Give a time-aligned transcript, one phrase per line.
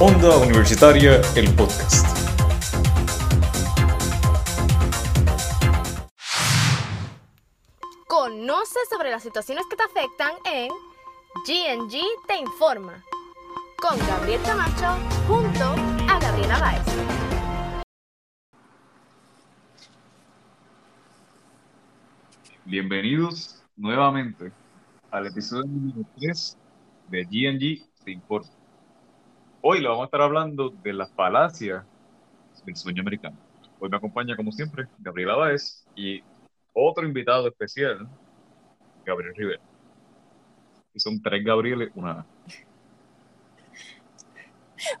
[0.00, 2.06] Onda Universitaria, el podcast.
[8.08, 10.70] Conoce sobre las situaciones que te afectan en
[11.46, 13.02] GNG Te Informa
[13.80, 14.96] con Gabriel Camacho
[15.28, 15.64] junto
[16.08, 16.82] a Gabriela Baez.
[22.64, 24.52] Bienvenidos nuevamente
[25.10, 26.58] al episodio número 3
[27.08, 28.61] de GNG Te Informa.
[29.62, 31.84] Hoy le vamos a estar hablando de las falacias
[32.64, 33.38] del sueño americano.
[33.78, 36.22] Hoy me acompaña, como siempre, Gabriela Báez y
[36.72, 38.08] otro invitado especial,
[39.04, 39.62] Gabriel Rivera.
[40.94, 42.26] Y son tres Gabrieles, una.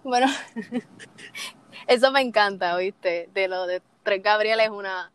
[0.02, 0.26] Bueno,
[1.86, 3.28] eso me encanta, ¿oíste?
[3.32, 5.12] De lo de tres Gabrieles, una.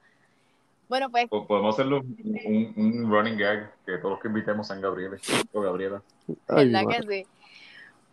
[0.90, 1.28] Bueno, pues.
[1.30, 5.22] Po- Podemos hacerlo un, un running gag que todos los que invitemos sean Gabrieles
[5.54, 6.04] o Gabriela.
[6.50, 7.28] ¿Verdad que sí?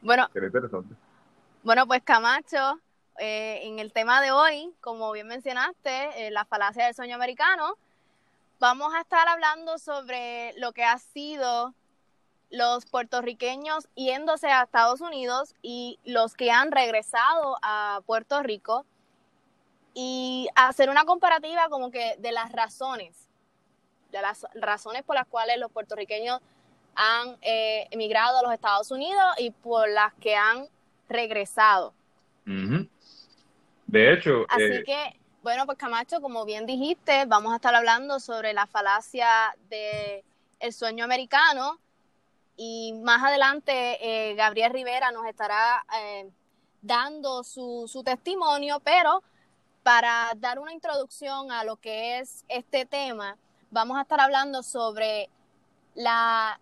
[0.03, 0.95] Bueno, Sería interesante.
[1.65, 2.79] Bueno, pues Camacho,
[3.19, 7.79] eh, en el tema de hoy, como bien mencionaste, eh, la falacia del sueño americano,
[8.61, 11.73] vamos a estar hablando sobre lo que ha sido
[12.51, 18.85] los puertorriqueños yéndose a Estados Unidos y los que han regresado a Puerto Rico
[19.95, 23.31] y hacer una comparativa como que de las razones,
[24.13, 26.43] de las razones por las cuales los puertorriqueños
[26.95, 30.69] han eh, emigrado a los Estados Unidos y por las que han
[31.09, 31.95] regresado.
[33.87, 38.21] De hecho, Así eh, que, bueno, pues Camacho, como bien dijiste, vamos a estar hablando
[38.21, 40.25] sobre la falacia de
[40.61, 41.79] el sueño americano
[42.57, 46.31] y más adelante eh, Gabriel Rivera nos estará eh,
[46.81, 49.23] dando su, su testimonio, pero
[49.83, 53.37] para dar una introducción a lo que es este tema,
[53.71, 55.29] vamos a estar hablando sobre
[55.95, 56.59] las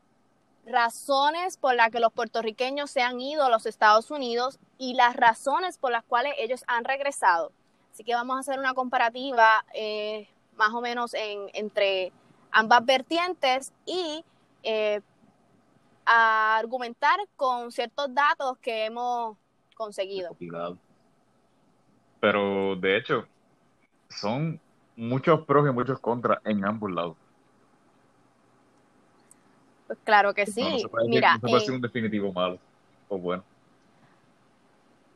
[0.66, 5.16] razones por las que los puertorriqueños se han ido a los Estados Unidos y las
[5.16, 7.52] razones por las cuales ellos han regresado.
[7.92, 12.12] Así que vamos a hacer una comparativa eh, más o menos en, entre
[12.50, 14.24] ambas vertientes y
[14.62, 15.00] eh,
[16.04, 19.36] argumentar con ciertos datos que hemos
[19.74, 20.36] conseguido.
[22.20, 23.26] Pero de hecho,
[24.08, 24.60] son
[24.96, 27.16] muchos pros y muchos contras en ambos lados.
[29.86, 30.62] Pues claro que sí.
[30.62, 32.58] no se puede, decir- Mira, no se puede eh, decir un definitivo malo
[33.08, 33.44] o bueno.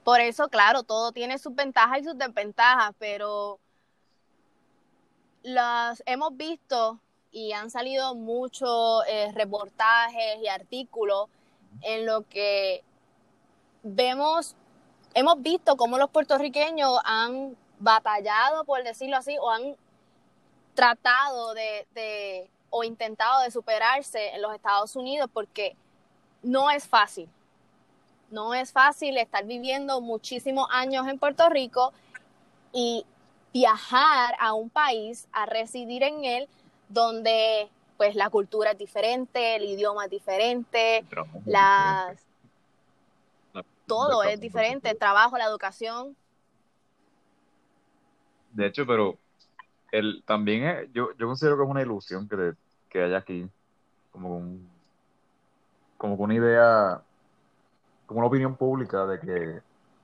[0.05, 3.59] Por eso, claro, todo tiene sus ventajas y sus desventajas, pero
[5.43, 7.01] las hemos visto
[7.33, 11.29] y han salido muchos eh, reportajes y artículos
[11.83, 12.83] en lo que
[13.83, 14.55] vemos,
[15.15, 19.77] hemos visto cómo los puertorriqueños han batallado, por decirlo así, o han
[20.75, 25.77] tratado de, de o intentado de superarse en los Estados Unidos porque
[26.43, 27.29] no es fácil.
[28.31, 31.93] No es fácil estar viviendo muchísimos años en Puerto Rico
[32.73, 33.07] y
[33.53, 36.49] viajar a un país, a residir en él,
[36.89, 41.05] donde pues la cultura es diferente, el idioma es diferente,
[41.47, 42.23] las, diferente,
[43.55, 46.15] la- todo la- es diferente, el trabajo, la educación.
[48.53, 49.17] De hecho, pero
[49.99, 52.53] el, también es- yo, yo considero que es una ilusión que,
[52.89, 53.49] que haya aquí
[54.13, 54.69] como un,
[55.97, 57.01] como una idea,
[58.07, 59.61] como una opinión pública de que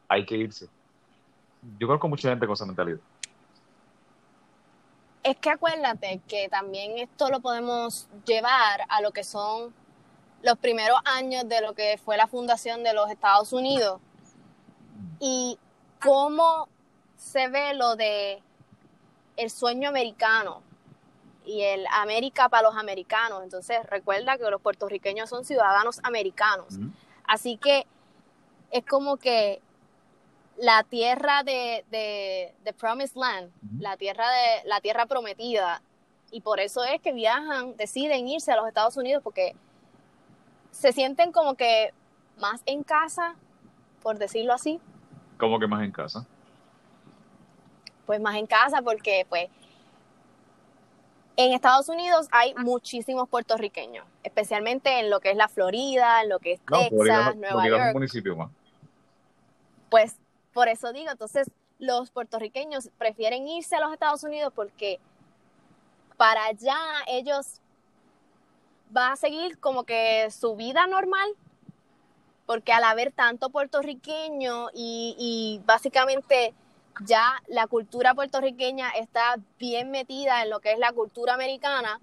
[0.09, 0.69] hay que irse.
[1.79, 2.99] Yo conozco mucha gente con esa mentalidad.
[5.23, 9.73] Es que acuérdate que también esto lo podemos llevar a lo que son
[10.43, 14.01] los primeros años de lo que fue la fundación de los Estados Unidos
[15.21, 15.57] y
[16.03, 16.69] cómo
[17.17, 18.43] se ve lo de
[19.43, 20.63] el sueño americano
[21.45, 23.43] y el América para los americanos.
[23.43, 26.79] Entonces, recuerda que los puertorriqueños son ciudadanos americanos.
[27.25, 27.87] Así que
[28.71, 29.61] es como que
[30.57, 33.51] la tierra de, de, de Promised Land,
[33.81, 35.83] la tierra de la tierra prometida,
[36.31, 39.55] y por eso es que viajan, deciden irse a los Estados Unidos porque
[40.71, 41.93] se sienten como que
[42.39, 43.37] más en casa,
[44.03, 44.81] por decirlo así,
[45.39, 46.27] Como que más en casa.
[48.13, 49.49] Pues más en casa porque pues
[51.39, 56.39] en Estados Unidos hay muchísimos puertorriqueños, especialmente en lo que es la Florida, en lo
[56.41, 57.95] que es No, Texas, Florida, Nueva Florida es un York.
[57.95, 58.51] municipio más.
[59.89, 60.17] Pues
[60.53, 65.01] por eso digo, entonces los puertorriqueños prefieren irse a los Estados Unidos porque
[66.19, 66.77] para allá
[67.07, 67.63] ellos
[68.95, 71.31] va a seguir como que su vida normal,
[72.45, 76.53] porque al haber tanto puertorriqueño y, y básicamente
[77.01, 82.01] ya la cultura puertorriqueña está bien metida en lo que es la cultura americana,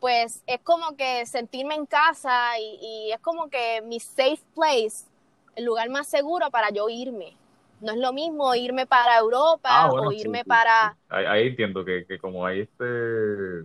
[0.00, 2.78] pues es como que sentirme en casa y,
[3.08, 5.06] y es como que mi safe place
[5.54, 7.36] el lugar más seguro para yo irme.
[7.80, 10.96] No es lo mismo irme para Europa Ah, bueno, o irme sí, para...
[10.96, 10.96] sí.
[11.08, 13.64] Ahí, ahí entiendo que, que como hay este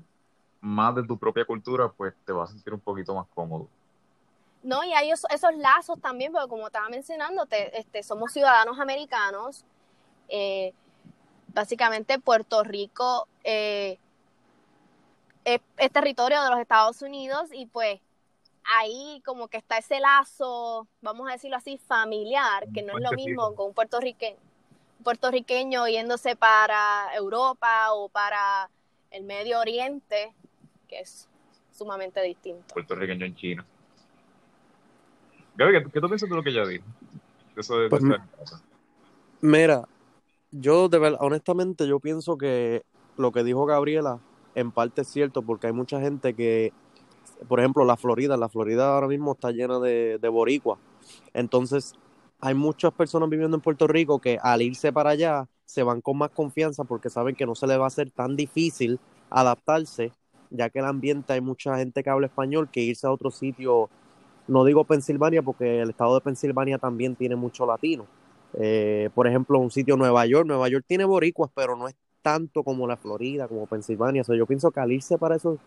[0.62, 3.72] más de tu propia cultura, pues te vas a sentir un poquito más cómodo.
[4.64, 8.80] No, y hay esos, esos lazos también, porque como estaba mencionando, te- este, somos ciudadanos
[8.80, 9.66] americanos.
[10.30, 10.74] Eh,
[11.54, 13.98] básicamente Puerto Rico eh,
[15.46, 18.00] es, es territorio de los Estados Unidos y pues
[18.80, 23.12] ahí como que está ese lazo, vamos a decirlo así, familiar, que no es lo
[23.12, 24.38] mismo con un puertorriqueño,
[25.00, 28.70] un puertorriqueño yéndose para Europa o para
[29.12, 30.34] el Medio Oriente,
[30.88, 31.30] que es
[31.72, 32.74] sumamente distinto.
[32.74, 33.66] Puertorriqueño en China.
[35.56, 36.86] Gaby, ¿qué, qué tú piensas de lo que ella dijo?
[37.56, 38.04] Eso de, de Pues.
[39.42, 39.88] Mira,
[40.52, 42.84] yo de verdad, honestamente, yo pienso que
[43.18, 44.22] lo que dijo Gabriela
[44.56, 46.74] en parte es cierto, porque hay mucha gente que,
[47.48, 50.80] por ejemplo, la Florida, la Florida ahora mismo está llena de, de boricuas.
[51.34, 51.94] Entonces,
[52.40, 56.18] hay muchas personas viviendo en Puerto Rico que al irse para allá se van con
[56.18, 59.00] más confianza porque saben que no se les va a hacer tan difícil
[59.30, 60.14] adaptarse,
[60.50, 63.92] ya que el ambiente hay mucha gente que habla español que irse a otro sitio,
[64.48, 68.10] no digo Pensilvania porque el estado de Pensilvania también tiene mucho latino.
[68.54, 70.48] Eh, por ejemplo, un sitio Nueva York.
[70.48, 74.22] Nueva York tiene boricuas, pero no es tanto como la Florida, como Pensilvania.
[74.22, 75.60] O sea, yo pienso que al irse para esos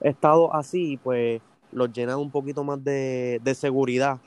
[0.00, 1.40] estados así, pues
[1.72, 4.20] los llenan un poquito más de, de seguridad,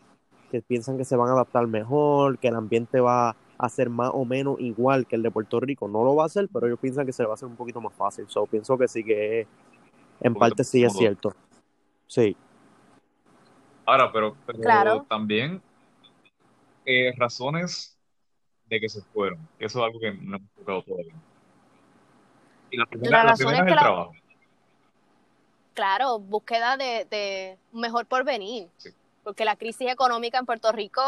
[0.51, 4.11] que piensan que se van a adaptar mejor, que el ambiente va a ser más
[4.13, 5.87] o menos igual que el de Puerto Rico.
[5.87, 7.81] No lo va a hacer, pero ellos piensan que se va a hacer un poquito
[7.81, 8.25] más fácil.
[8.27, 9.47] So, pienso que sí que
[10.21, 11.33] en parte sí es cierto.
[12.07, 12.35] Sí.
[13.85, 15.05] Ahora, pero, pero Claro.
[15.09, 15.61] también
[16.85, 18.00] eh, razones
[18.71, 19.37] de que se fueron.
[19.59, 21.13] Eso es algo que no hemos tocado todavía.
[22.71, 24.13] Y la primera, La la razón primera es el la- trabajo.
[25.73, 28.89] Claro, búsqueda de, de un mejor porvenir, Sí.
[29.23, 31.01] porque la crisis económica en Puerto Rico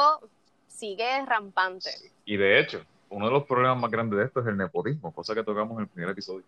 [0.67, 1.89] sigue rampante.
[2.25, 5.34] Y de hecho, uno de los problemas más grandes de esto es el nepotismo, cosa
[5.34, 6.43] que tocamos en el primer episodio,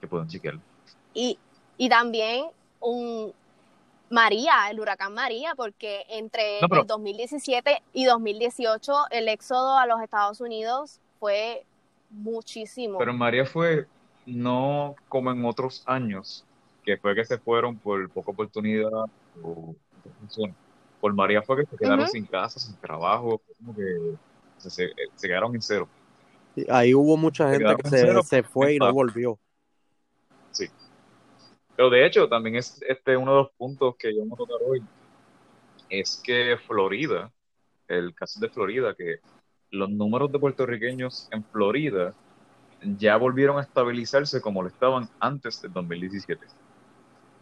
[0.00, 0.58] que pueden chequear.
[1.14, 1.38] Y,
[1.76, 2.46] y también
[2.80, 3.32] un
[4.10, 9.86] María, el huracán María, porque entre No, pero- el 2017 y 2018 el éxodo a
[9.86, 11.64] los Estados Unidos fue
[12.10, 12.98] muchísimo.
[12.98, 13.86] Pero María fue
[14.26, 16.44] no como en otros años,
[16.84, 18.90] que fue que se fueron por poca oportunidad
[19.42, 19.74] o.
[21.00, 24.14] Por María fue que se quedaron sin casa, sin trabajo, como que
[24.58, 25.88] se, se- se quedaron en cero.
[26.68, 27.88] Ahí hubo mucha Se gente que
[28.24, 29.38] se, fue y no volvió.
[30.50, 30.66] Sí.
[31.78, 34.56] Pero de hecho, también es este uno de los puntos que yo vamos a tocar
[34.66, 34.82] hoy,
[35.88, 37.30] es que Florida,
[37.86, 39.20] el caso de Florida, que
[39.70, 42.14] los números de puertorriqueños en Florida
[42.82, 46.44] ya volvieron a estabilizarse como lo estaban antes del 2017.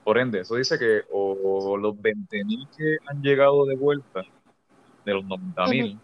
[0.04, 4.22] Por ende, eso dice que o los 20.000 que han llegado de vuelta,
[5.06, 5.98] de los 90.000,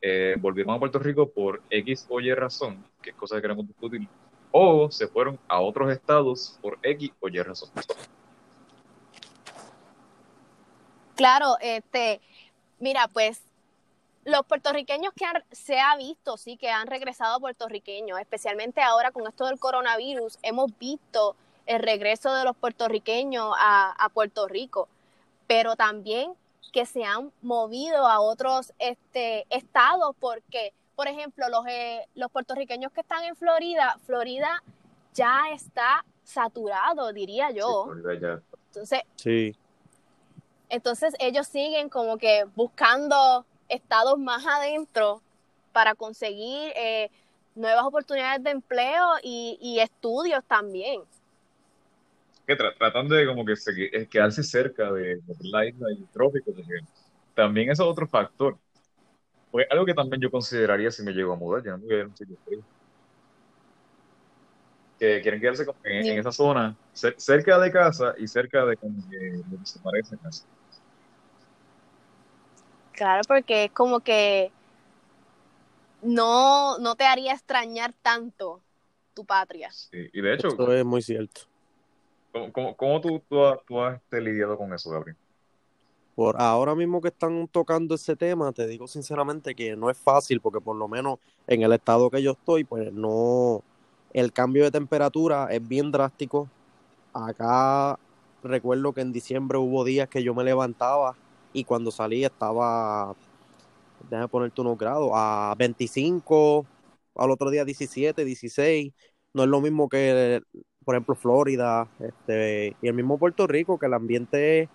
[0.00, 3.66] eh, volvieron a Puerto Rico por X o Y razón, que es cosa que queremos
[3.66, 4.06] discutir,
[4.52, 7.70] o se fueron a otros estados por X o Y razón.
[11.14, 12.20] Claro, este,
[12.78, 13.42] mira, pues
[14.24, 19.26] los puertorriqueños que han- se ha visto, sí, que han regresado puertorriqueños, especialmente ahora con
[19.26, 21.34] esto del coronavirus, hemos visto
[21.66, 24.88] el regreso de los puertorriqueños a, a Puerto Rico,
[25.46, 26.32] pero también
[26.72, 32.90] que se han movido a otros este, estados, porque, por ejemplo, los, eh, los puertorriqueños
[32.90, 34.64] que están en Florida, Florida
[35.14, 37.84] ya está saturado, diría yo.
[37.84, 39.54] Florida ya- Entonces, Sí.
[40.68, 45.22] entonces ellos siguen como que buscando estados más adentro
[45.72, 47.12] para conseguir eh,
[47.54, 51.02] nuevas oportunidades de empleo y, y estudios también.
[52.44, 53.72] que tra- tratando de como que se,
[54.08, 56.50] quedarse cerca de, de la isla y el trópico,
[57.36, 58.58] también eso es otro factor.
[59.50, 61.94] Pues algo que también yo consideraría si me llego a mudar, yo no me voy
[61.94, 62.60] a ir a un sitio frío.
[64.98, 68.96] Que quieren quedarse como en, esa zona, cer- cerca de casa y cerca de como
[69.08, 70.44] que lo que se parece casa.
[72.92, 74.50] Claro, porque es como que
[76.02, 78.60] no, no te haría extrañar tanto
[79.14, 79.70] tu patria.
[79.70, 81.42] Sí, Y de hecho, Eso es muy cierto.
[82.32, 85.16] ¿cómo, cómo- cómo tú, tú has, tú has, este, lidiado con eso, Gabriel?
[86.18, 90.40] Por ahora mismo que están tocando ese tema, te digo sinceramente que no es fácil,
[90.40, 93.62] porque por lo menos en el estado que yo estoy, pues no,
[94.12, 96.48] el cambio de temperatura es bien drástico.
[97.12, 98.00] Acá
[98.42, 101.14] recuerdo que en diciembre hubo días que yo me levantaba
[101.52, 103.14] y cuando salí estaba,
[104.10, 106.66] déjame ponerte unos grados, a 25,
[107.14, 108.92] al otro día 17, 16.
[109.34, 110.42] No es lo mismo que,
[110.84, 114.68] por ejemplo, Florida este, y el mismo Puerto Rico, que el ambiente es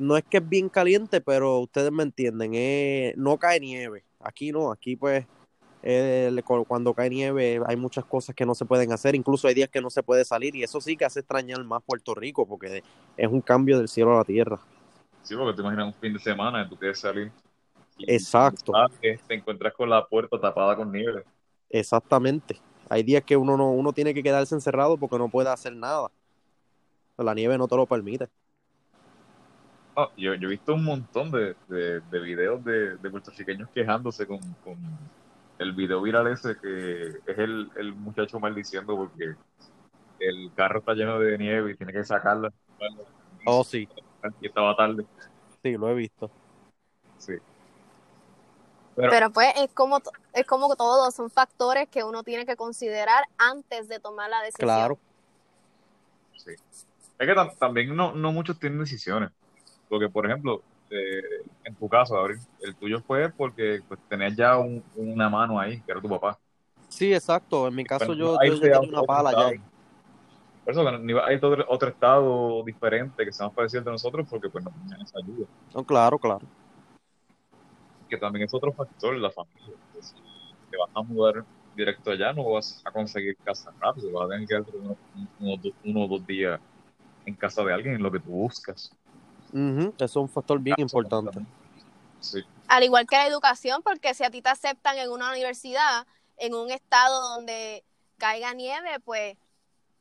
[0.00, 4.04] no es que es bien caliente, pero ustedes me entienden, eh, no cae nieve.
[4.18, 5.26] Aquí no, aquí pues
[5.82, 9.68] eh, cuando cae nieve hay muchas cosas que no se pueden hacer, incluso hay días
[9.68, 12.82] que no se puede salir y eso sí que hace extrañar más Puerto Rico porque
[13.16, 14.58] es un cambio del cielo a la tierra.
[15.22, 17.30] Sí, porque te imaginas un fin de semana y tú quieres salir.
[17.98, 18.72] Exacto.
[19.00, 21.24] te encuentras con la puerta tapada con nieve.
[21.68, 22.58] Exactamente.
[22.88, 26.10] Hay días que uno no, uno tiene que quedarse encerrado porque no puede hacer nada.
[27.18, 28.28] La nieve no te lo permite.
[29.96, 34.38] Ah, yo, yo, he visto un montón de, de, videos de, de, puertorriqueños quejándose con,
[34.64, 34.78] con,
[35.58, 39.34] el video viral ese que es el, el muchacho maldiciendo porque
[40.20, 42.52] el carro está lleno de nieve y tiene que sacarla.
[43.44, 43.88] Oh, sí.
[44.40, 45.04] Y estaba tarde.
[45.62, 46.30] Sí, lo he visto.
[47.18, 47.34] Sí.
[48.96, 50.00] Pero, pues es como,
[50.32, 54.66] es como todo, son factores que uno tiene que considerar antes de tomar la decisión.
[54.66, 54.98] Claro.
[56.36, 56.52] Sí.
[57.18, 59.30] Es que también no, no muchos tienen decisiones.
[59.90, 64.56] Porque, por ejemplo, eh, en tu caso, Gabriel, el tuyo fue porque pues, tenías ya
[64.94, 66.38] una mano ahí, que era tu papá.
[66.88, 67.66] Sí, exacto.
[67.66, 69.60] En mi caso, yo, yo tenía una pala ya.
[70.64, 74.64] Por eso hay otro, otro estado diferente que se más parecido de nosotros porque pues
[74.64, 75.46] no tenían esa ayuda.
[75.74, 76.46] No, claro, claro.
[78.08, 79.74] Que también es otro factor, la familia.
[80.00, 80.14] Si
[80.70, 81.44] te vas a mudar
[81.74, 84.72] directo allá, no vas a conseguir casa rápido, vas a tener que quedarte
[85.84, 86.60] uno o dos días
[87.26, 88.92] en casa de alguien en lo que tú buscas.
[89.52, 91.40] Eso es un factor bien importante.
[92.68, 96.54] Al igual que la educación, porque si a ti te aceptan en una universidad, en
[96.54, 97.84] un estado donde
[98.18, 99.36] caiga nieve, pues,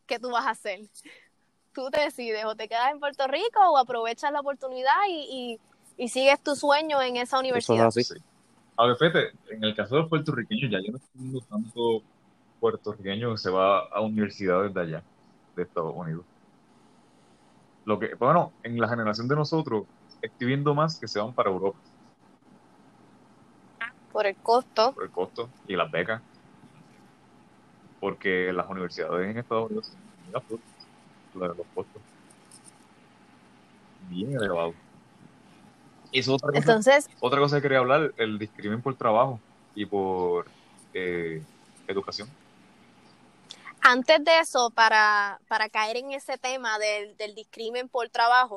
[0.05, 0.81] ¿qué tú vas a hacer?
[1.71, 5.59] Tú te decides, o te quedas en Puerto Rico o aprovechas la oportunidad y,
[6.07, 7.89] sigues tu sueño en esa universidad.
[7.95, 8.15] Eso
[8.75, 12.01] A ver, Fete, en el caso de los puertorriqueños, ya yo no estoy viendo tanto
[12.59, 15.03] puertorriqueño que se va a universidades de allá,
[15.55, 16.25] de Estados Unidos
[17.85, 19.85] lo que, bueno, en la generación de nosotros,
[20.21, 21.79] estoy viendo más que se van para Europa.
[24.11, 24.93] Por el costo.
[24.93, 26.21] Por el costo y las becas.
[27.99, 29.91] Porque las universidades en Estados Unidos
[30.31, 30.59] son
[31.41, 32.01] los costos.
[34.09, 34.75] Bien elevados.
[36.11, 39.39] Eso otra cosa, Entonces, otra cosa que quería hablar, el discrimen por trabajo
[39.75, 40.47] y por
[40.93, 41.43] eh,
[41.87, 42.27] educación
[43.91, 45.39] antes de eso, para,
[45.71, 48.55] caer en ese tema del, del discrimen por trabajo,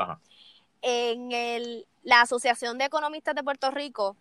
[0.82, 4.16] en el, la Asociación de Economistas de Puerto Rico,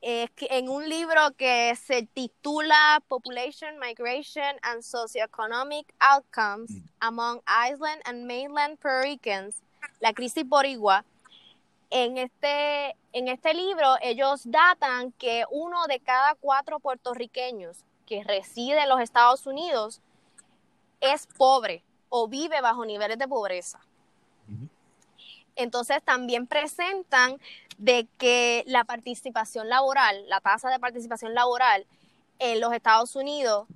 [0.00, 6.82] en un libro que se titula Population, Migration and Socioeconomic Outcomes mm.
[7.00, 9.62] Among Island and Mainland Puerto Ricans,
[10.00, 11.04] la crisis boricua,
[11.90, 18.82] en este, en este libro ellos datan que uno de cada cuatro puertorriqueños que reside
[18.82, 20.00] en los Estados Unidos
[21.00, 23.80] es pobre o vive bajo niveles de pobreza.
[25.54, 27.40] Entonces también presentan
[27.78, 31.86] de que la participación laboral, la tasa de participación laboral
[32.38, 33.66] en los Estados Unidos,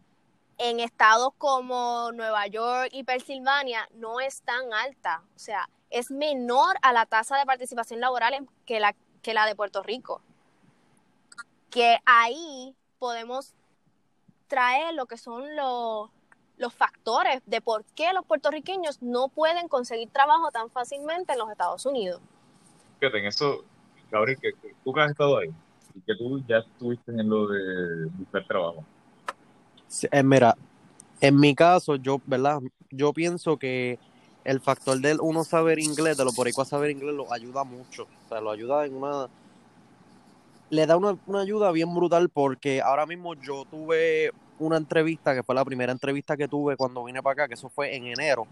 [0.58, 5.22] en estados como Nueva York y Pensilvania, no es tan alta.
[5.34, 9.56] O sea, es menor a la tasa de participación laboral que la, que la de
[9.56, 10.20] Puerto Rico.
[11.70, 13.54] Que ahí podemos
[14.48, 16.10] traer lo que son los,
[16.60, 21.50] los factores de por qué los puertorriqueños no pueden conseguir trabajo tan fácilmente en los
[21.50, 22.20] Estados Unidos.
[22.98, 23.64] Fíjate, en eso,
[24.10, 24.52] Gabriel, que,
[24.84, 25.50] tú que has estado ahí
[25.94, 28.84] y que tú ya estuviste en lo de buscar trabajo.
[30.12, 30.54] Eh, mira,
[31.22, 32.60] en mi caso, yo, ¿verdad?
[32.90, 33.98] Yo pienso que
[34.44, 38.06] el factor de uno saber inglés, de los boricuas saber inglés, lo ayuda mucho.
[38.26, 39.28] O sea, lo ayuda en una...
[40.68, 45.42] Le da una, una ayuda bien brutal porque ahora mismo yo tuve una entrevista, que
[45.42, 48.46] fue la primera entrevista que tuve cuando vine para acá, que eso fue en enero.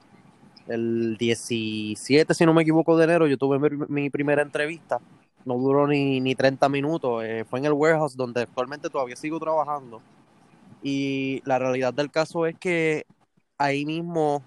[0.66, 5.00] El 17, si no me equivoco, de enero, yo tuve mi, primera entrevista.
[5.44, 7.24] No duró ni, ni 30 minutos.
[7.24, 10.02] Eh, fue en el warehouse donde actualmente todavía sigo trabajando.
[10.82, 13.06] Y la realidad del caso es que
[13.56, 14.42] ahí mismo,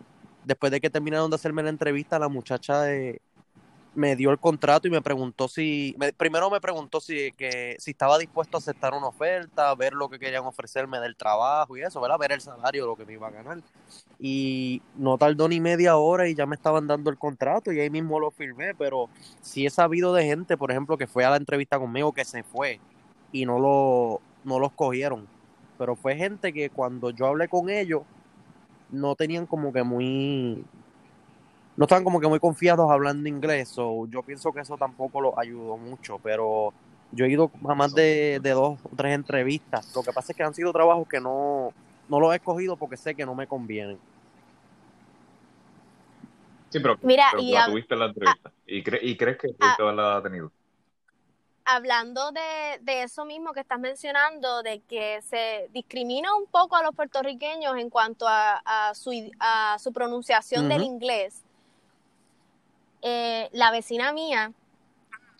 [0.46, 3.22] después de que terminaron de hacerme la entrevista, la muchacha de,
[3.94, 8.18] me dio el contrato y me preguntó si, primero me preguntó si, que, si estaba
[8.18, 12.18] dispuesto a aceptar una oferta, ver lo que querían ofrecerme del trabajo y eso, ¿verdad?
[12.18, 13.60] Ver el salario, lo que me iba a ganar.
[14.18, 17.90] Y no tardó ni media hora y ya me estaban dando el contrato y ahí
[17.90, 19.10] mismo lo firmé, pero
[19.42, 22.44] sí he sabido de gente, por ejemplo, que fue a la entrevista conmigo que se
[22.44, 22.80] fue
[23.34, 25.28] y no lo, no los cogieron.
[25.78, 28.04] Pero fue gente que cuando yo hablé con ellos,
[28.90, 30.64] no tenían como que muy
[31.82, 35.34] no estaban como que muy confiados hablando inglés, o yo pienso que eso tampoco los
[35.36, 36.72] ayudó mucho, pero
[37.12, 39.92] yo he ido a más de, dos o tres entrevistas.
[39.96, 41.74] Lo que pasa es que han sido trabajos que no,
[42.08, 43.98] no los he escogido porque sé que no me convienen.
[46.70, 48.52] Sí, pero, Mira, pero y la tuviste en la entrevista.
[48.68, 50.52] ¿Y, cre- ¿Y crees que pudiste haberla tenido?
[51.66, 56.84] hablando de, de eso mismo que estás mencionando, de que se discrimina un poco a
[56.84, 61.44] los puertorriqueños en cuanto a, a su, a su pronunciación del inglés,
[63.02, 64.54] eh, la vecina mía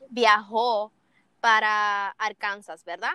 [0.10, 0.92] viajó
[1.40, 3.14] para Arkansas, ¿verdad?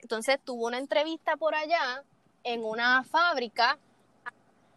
[0.00, 2.02] Entonces tuvo una entrevista por allá
[2.44, 3.78] en una fábrica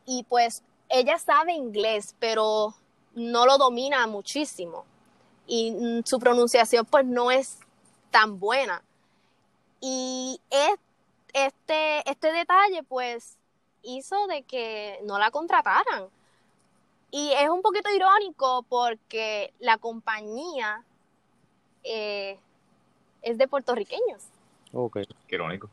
[0.06, 2.74] y pues ella sabe inglés, pero
[3.14, 4.86] no lo domina muchísimo
[5.46, 7.60] y su pronunciación pues no es
[8.12, 8.82] tan buena.
[9.82, 10.80] Y es-
[11.34, 13.38] este, este detalle pues
[13.84, 16.10] hizo de que no la contrataran.
[17.12, 20.84] Y es un poquito irónico porque la compañía
[21.84, 22.40] eh,
[23.22, 24.24] es de puertorriqueños,
[24.72, 25.00] Ok.
[25.28, 25.70] Qué irónico.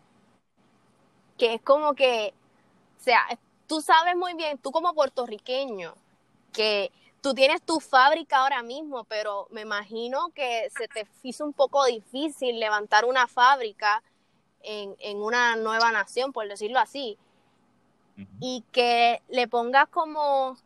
[1.37, 2.33] que es como que,
[2.99, 3.27] o sea,
[3.67, 5.95] tú sabes muy bien, tú como puertorriqueño,
[6.53, 11.53] que tú tienes tu fábrica ahora mismo, pero me imagino que se te hizo un
[11.53, 14.03] poco difícil levantar una fábrica
[14.63, 17.19] en, en una nueva nación, por decirlo así,
[18.41, 20.57] y que le pongas como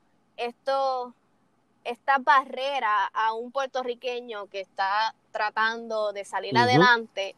[0.40, 1.14] esto,
[1.84, 7.34] esta barrera a un puertorriqueño que está tratando de salir adelante,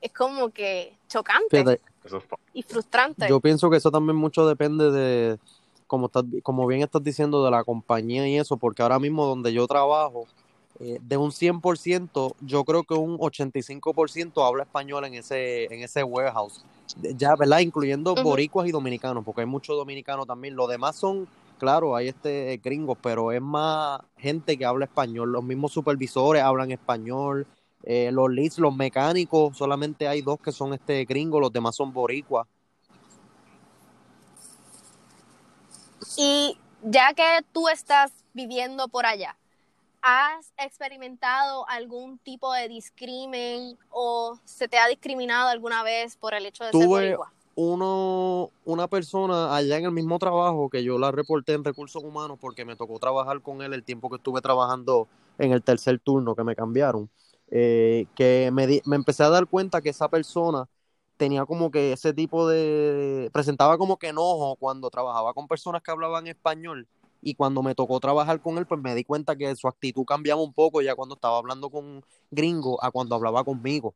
[0.00, 1.80] es como que chocante Fíjate,
[2.52, 3.28] y frustrante.
[3.28, 5.38] yo pienso que eso también mucho depende de,
[5.86, 9.52] como, estás, como bien estás diciendo, de la compañía y eso, porque ahora mismo donde
[9.52, 10.26] yo trabajo,
[10.78, 16.02] eh, de un 100%, yo creo que un 85% habla español en ese, en ese
[16.04, 16.64] warehouse.
[17.16, 17.60] Ya, ¿verdad?
[17.60, 18.22] Incluyendo Ujú.
[18.22, 20.56] boricuas y dominicanos, porque hay muchos dominicanos también.
[20.56, 21.28] Los demás son,
[21.60, 25.30] claro, hay este gringos, pero es más gente que habla español.
[25.30, 27.46] Los mismos supervisores hablan español.
[27.84, 31.92] Eh, los leads, los mecánicos, solamente hay dos que son este gringos, los demás son
[31.92, 32.46] boricuas.
[36.16, 39.36] Y ya que tú estás viviendo por allá,
[40.02, 46.46] ¿has experimentado algún tipo de discrimen o se te ha discriminado alguna vez por el
[46.46, 47.32] hecho de ser boricua?
[47.60, 52.38] Uno, una persona allá en el mismo trabajo que yo la reporté en recursos humanos
[52.40, 56.34] porque me tocó trabajar con él el tiempo que estuve trabajando en el tercer turno
[56.34, 57.10] que me cambiaron,
[57.50, 60.68] eh, que me, me empecé a dar cuenta que esa persona
[61.18, 65.90] tenía como que ese tipo de, presentaba como que enojo cuando trabajaba con personas que
[65.90, 66.88] hablaban español
[67.20, 70.40] y cuando me tocó trabajar con él pues me di cuenta que su actitud cambiaba
[70.42, 73.94] un poco ya cuando estaba hablando con gringo a cuando hablaba conmigo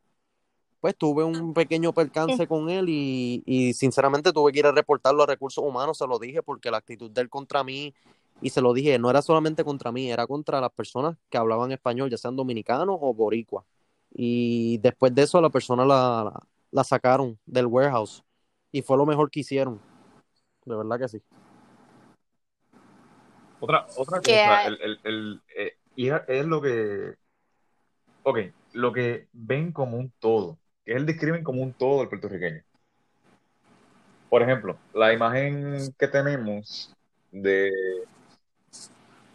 [0.84, 5.22] pues tuve un pequeño percance con él y, y sinceramente tuve que ir a reportarlo
[5.22, 7.94] a recursos humanos, se lo dije porque la actitud de él contra mí,
[8.42, 11.72] y se lo dije, no era solamente contra mí, era contra las personas que hablaban
[11.72, 13.64] español, ya sean dominicanos o boricuas.
[14.12, 18.22] Y después de eso la persona la, la, la sacaron del warehouse
[18.70, 19.80] y fue lo mejor que hicieron,
[20.66, 21.22] de verdad que sí.
[23.58, 27.14] Otra, otra cosa, el, el, el, eh, y es, es lo que,
[28.22, 28.38] ok,
[28.74, 32.62] lo que ven como un todo, que es el discrimen como un todo del puertorriqueño.
[34.28, 36.94] Por ejemplo, la imagen que tenemos
[37.30, 37.70] de,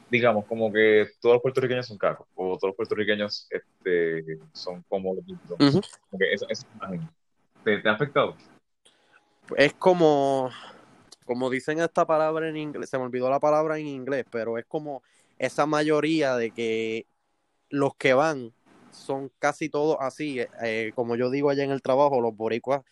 [0.10, 5.16] digamos, como que todos los puertorriqueños son cacos, o todos los puertorriqueños este, son como
[5.16, 5.58] los típicos.
[5.60, 5.82] Ujú.
[6.10, 7.10] Como que esa, esa imagen,
[7.64, 8.36] ¿te, te ha afectado?
[9.56, 10.52] Es como,
[11.26, 14.66] como dicen esta palabra en inglés, se me olvidó la palabra en inglés, pero es
[14.66, 15.02] como
[15.38, 17.06] esa mayoría de que
[17.70, 18.52] los que van
[18.92, 22.84] son casi todos así, eh, eh, como yo digo allá en el trabajo, los boricuas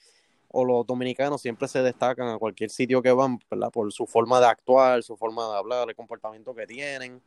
[0.49, 3.69] o los dominicanos siempre se destacan a cualquier sitio que van, ¿verdad?
[3.71, 7.21] Por su forma de actuar, su forma de hablar, el comportamiento que tienen.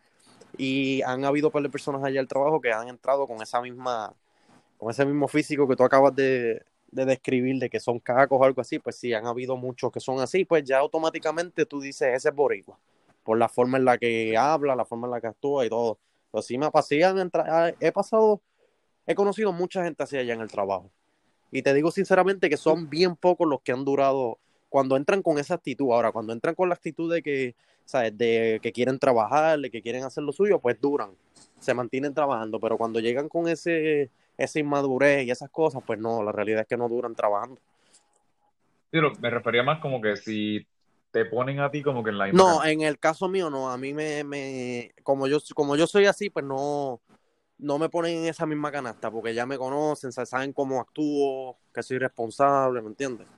[0.56, 4.14] Y han habido personas allá al trabajo que han entrado con esa misma,
[4.78, 8.44] con ese mismo físico que tú acabas de, de describir, de que son cacos o
[8.44, 12.08] algo así, pues sí, han habido muchos que son así, pues ya automáticamente tú dices,
[12.14, 12.78] ese es boricua,
[13.22, 15.98] por la forma en la que habla, la forma en la que actúa y todo.
[16.32, 18.40] Pero me pasado, sí han entra- he pasado,
[19.06, 20.90] he conocido mucha gente así allá en el trabajo.
[21.50, 25.38] Y te digo sinceramente que son bien pocos los que han durado cuando entran con
[25.38, 25.92] esa actitud.
[25.92, 28.16] Ahora, cuando entran con la actitud de que, ¿sabes?
[28.16, 31.10] De que quieren trabajar, de que quieren hacer lo suyo, pues duran,
[31.58, 32.60] se mantienen trabajando.
[32.60, 36.66] Pero cuando llegan con ese, esa inmadurez y esas cosas, pues no, la realidad es
[36.68, 37.60] que no duran trabajando.
[38.90, 40.66] Pero me refería más como que si
[41.10, 43.70] te ponen a ti como que en la misma No, en el caso mío no,
[43.70, 47.00] a mí me, me como yo, como yo soy así, pues no,
[47.60, 51.58] no me ponen en esa misma canasta, porque ya me conocen, sa- saben cómo actúo,
[51.74, 53.28] que soy responsable, ¿me entiendes?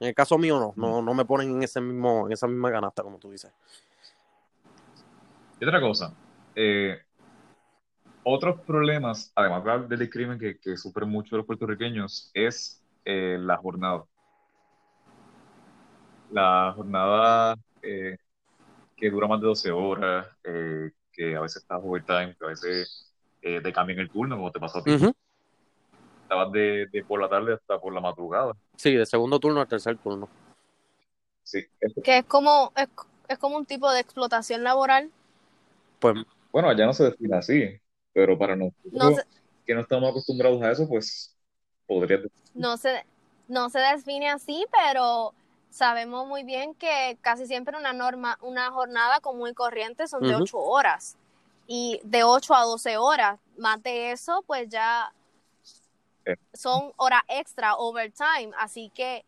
[0.00, 2.72] En el caso mío no, no, no me ponen en ese mismo, en esa misma
[2.72, 3.52] canasta, como tú dices.
[5.60, 6.18] Y otra cosa,
[6.54, 6.98] eh,
[8.22, 14.04] otros problemas, además del discrimen que, que sufren mucho los puertorriqueños, es eh, la jornada.
[16.30, 18.16] La jornada, eh,
[18.96, 20.28] que dura más de 12 horas,
[21.12, 23.13] que a veces estás overtime, que a veces
[23.44, 24.90] eh, te cambian el turno, como te pasó a ti.
[24.92, 25.12] Ujú.
[26.22, 28.54] Estabas de, de por la tarde hasta por la madrugada.
[28.76, 30.28] Sí, de segundo turno al tercer turno.
[31.42, 31.60] Sí,
[32.02, 32.88] Que es como, es,
[33.28, 35.10] es como un tipo de explotación laboral.
[36.00, 36.14] Pues
[36.50, 37.80] bueno, allá no se define así,
[38.14, 39.24] pero para nosotros No se,
[39.66, 41.36] que no estamos acostumbrados a eso, pues
[41.86, 42.20] podría
[42.54, 43.04] no se,
[43.48, 45.34] no se define así, pero
[45.70, 50.34] sabemos muy bien que casi siempre una norma, una jornada común y corriente son de.
[50.36, 51.16] 8 horas.
[51.66, 53.40] Y de 8 a 12 horas.
[53.56, 55.12] Más de eso, pues ya
[56.52, 58.50] son horas extra, overtime.
[58.58, 59.24] Así que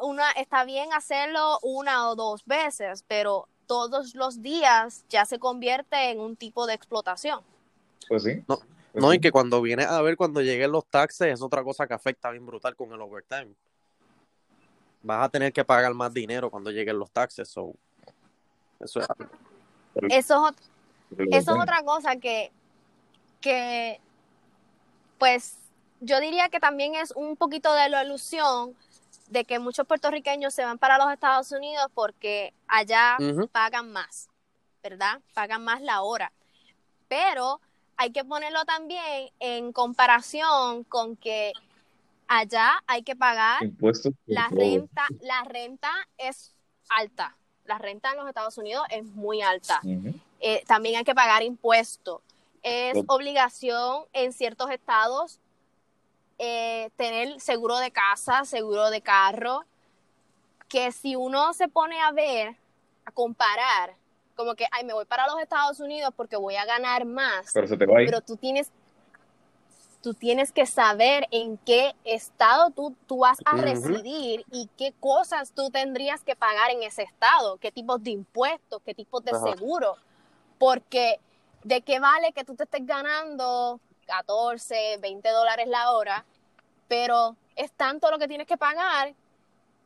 [0.00, 6.10] una, está bien hacerlo una o dos veces, pero todos los días ya se convierte
[6.10, 7.40] en un tipo de explotación.
[8.08, 8.44] Pues sí.
[8.46, 8.58] No,
[8.92, 9.16] Pues no, sí.
[9.16, 12.30] y que cuando vienes a ver cuando lleguen los taxes es otra cosa que afecta
[12.30, 13.54] bien brutal con el overtime.
[15.02, 17.48] Vas a tener que pagar más dinero cuando lleguen los taxes.
[17.48, 17.74] So.
[18.80, 19.06] Eso es.
[20.08, 22.50] Eso es Eso otra cosa que,
[23.40, 24.00] que,
[25.18, 25.56] pues,
[26.00, 28.76] yo diría que también es un poquito de la ilusión
[29.28, 33.16] de que muchos puertorriqueños se van para los Estados Unidos porque allá
[33.50, 34.28] pagan más,
[34.82, 35.20] ¿verdad?
[35.34, 36.32] Pagan más la hora.
[37.08, 37.60] Pero
[37.96, 41.52] hay que ponerlo también en comparación con que
[42.28, 44.58] allá hay que pagar impuestos la todo.
[44.58, 46.54] renta, la renta es
[46.88, 47.36] alta.
[47.66, 49.80] La renta en los Estados Unidos es muy alta.
[50.40, 52.20] Eh, también hay que pagar impuestos.
[52.62, 55.40] Es obligación en ciertos estados
[56.38, 59.64] eh, tener seguro de casa, seguro de carro,
[60.68, 62.56] que si uno se pone a ver,
[63.06, 63.94] a comparar,
[64.34, 67.66] como que, ay, me voy para los Estados Unidos porque voy a ganar más, Pero
[67.66, 68.70] se te va pero tú tienes,
[70.06, 75.50] tú tienes que saber en qué estado tú, tú vas a residir y qué cosas
[75.50, 79.42] tú tendrías que pagar en ese estado, qué tipos de impuestos, qué tipos de Ajá.
[79.42, 79.96] seguro,
[80.60, 81.18] porque
[81.64, 86.24] de qué vale que tú te estés ganando 14, 20 dólares la hora,
[86.86, 89.12] pero es tanto lo que tienes que pagar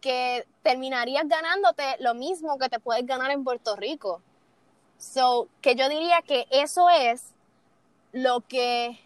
[0.03, 4.21] que terminarías ganándote lo mismo que te puedes ganar en Puerto Rico.
[4.99, 7.33] So, que yo diría que eso es
[8.13, 9.01] lo que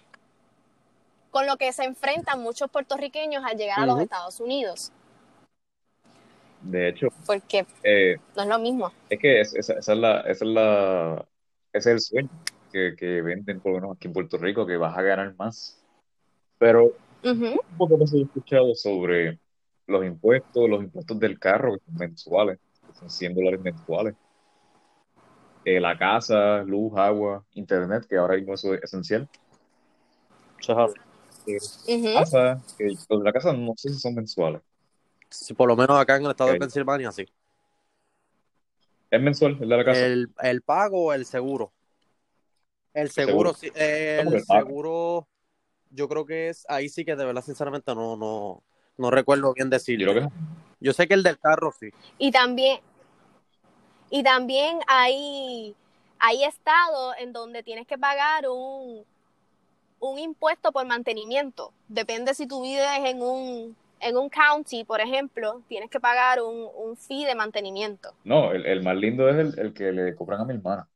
[1.34, 4.00] con lo que se enfrentan muchos puertorriqueños al llegar a los.
[4.00, 4.92] Estados Unidos,
[6.62, 8.92] De hecho, porque eh, no es lo mismo.
[9.10, 11.28] es que es- esa, esa es la, esa es la,
[11.72, 12.28] ese es el sueño
[12.70, 15.76] que, que venden por lo menos aquí en Puerto Rico, que vas a ganar más.
[16.58, 16.84] Pero
[17.24, 17.46] Ujú.
[17.68, 19.40] un poco más he escuchado sobre
[19.88, 24.14] los impuestos, los impuestos del carro, que son mensuales, que son 100 dólares mensuales.
[25.64, 29.28] Eh, la casa, luz, agua, internet, que ahora mismo eso es esencial.
[30.60, 30.94] Eso
[32.14, 34.62] casa, que los de la casa no sé si son mensuales.
[35.30, 36.59] Sí, por lo menos acá en el estado de.
[36.59, 37.26] Pensilvania, sí.
[39.11, 40.07] ¿Es mensual el de la casa?
[40.07, 41.72] El, el pago o el seguro.
[42.92, 43.54] El seguro.
[43.54, 43.72] seguro, sí.
[43.74, 45.28] eh, ¿Cómo el seguro,
[45.90, 48.62] yo creo que es, ahí sí que de verdad, sinceramente, no, no,
[48.96, 50.35] no recuerdo bien Yo creo que
[50.80, 51.90] Yo sé que el del carro sí.
[52.18, 52.80] Y también,
[54.11, 55.74] y también hay,
[56.18, 59.04] hay estados en donde tienes que pagar un,
[60.10, 61.72] un impuesto por mantenimiento.
[61.88, 66.68] Depende si tú vives en un, en un county, por ejemplo, tienes que pagar un,
[66.74, 68.12] un fee de mantenimiento.
[68.24, 70.88] No, el, el más lindo es el, el que le cobran a mi hermana.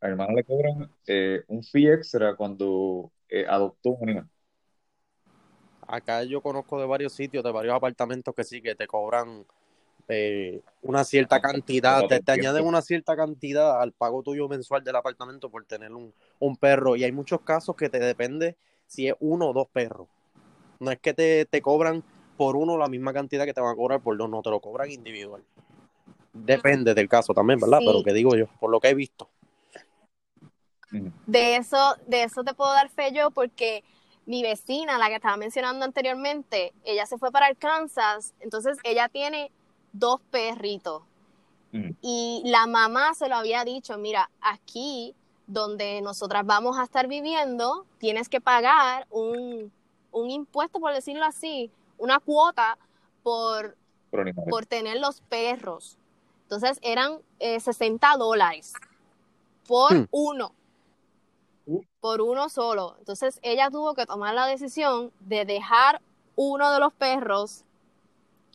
[0.00, 4.28] A mi hermana le cobran eh, un fee extra cuando eh, adoptó un animal.
[5.86, 9.44] Acá yo conozco de varios sitios, de varios apartamentos que sí, que te cobran
[10.08, 14.96] eh, una cierta cantidad, te, te añaden una cierta cantidad al pago tuyo mensual del
[14.96, 16.96] apartamento por tener un, un perro.
[16.96, 20.08] Y hay muchos casos que te depende si es uno o dos perros.
[20.80, 22.02] No es que te, te cobran
[22.36, 24.60] por uno la misma cantidad que te van a cobrar por dos, no te lo
[24.60, 25.42] cobran individual.
[26.32, 27.78] Depende del caso también, ¿verdad?
[27.78, 27.86] Sí.
[27.86, 29.28] Pero que digo yo, por lo que he visto.
[31.26, 33.82] De eso, de eso te puedo dar fe yo porque
[34.26, 39.50] mi vecina, la que estaba mencionando anteriormente, ella se fue para Arkansas, entonces ella tiene
[39.92, 41.02] dos perritos.
[41.72, 41.94] Ujú.
[42.02, 45.14] Y la mamá se lo había dicho, mira, aquí
[45.46, 49.72] donde nosotras vamos a estar viviendo, tienes que pagar un,
[50.10, 52.78] un impuesto, por decirlo así, una cuota
[53.22, 53.76] por,
[54.50, 55.96] Por tener los perros.
[56.42, 58.74] Entonces eran eh, 60 dólares
[59.66, 60.06] por Hmm.
[60.10, 60.52] uno,
[62.00, 62.96] por uno solo.
[62.98, 66.00] Entonces ella tuvo que tomar la decisión de dejar
[66.36, 67.64] uno de los perros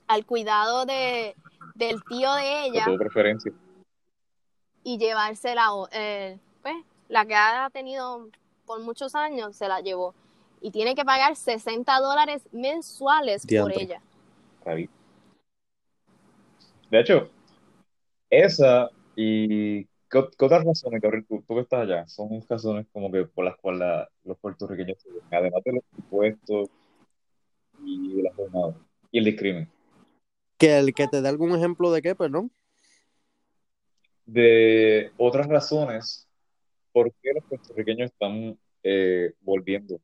[0.08, 1.36] al cuidado de,
[1.76, 3.52] del tío de De ella todo preferencia.
[4.84, 6.76] y llevarse la, eh, pues,
[7.10, 8.30] la que ha tenido
[8.65, 10.13] por muchos años, se la llevó.
[10.62, 14.02] Y tiene que pagar 60 dólares mensuales por ella.
[14.65, 14.89] Bien.
[16.89, 17.30] De hecho,
[18.30, 22.08] esa y ¿qué, qué otras razones, Gabriel, tú, tú que estás allá?
[22.08, 25.84] Son razones como que por las cuales la- los puertorriqueños, se ven, además de los
[25.98, 26.70] impuestos
[27.86, 28.76] y la jornada
[29.12, 29.70] y el discrimen,
[30.58, 32.52] Que el que te dé algún ejemplo de qué, perdón.
[34.28, 36.28] de otras razones
[36.91, 40.00] por qué los puertorriqueños están eh, volviendo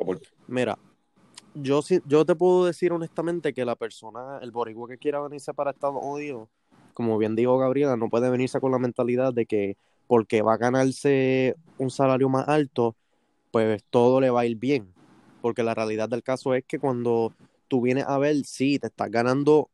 [0.00, 0.44] a Puerto Rico.
[0.48, 0.78] Mira,
[1.54, 5.70] yo yo te puedo decir honestamente que la persona, el boricua que quiera venirse para
[5.70, 6.48] Estados Unidos,
[6.94, 9.76] como bien dijo Gabriela, no puede venirse con la mentalidad de que
[10.06, 12.96] porque va a ganarse un salario más alto,
[13.52, 14.92] pues todo le va a ir bien.
[15.40, 17.32] Porque la realidad del caso es que cuando
[17.68, 19.70] tú vienes a ver, sí, te estás ganando,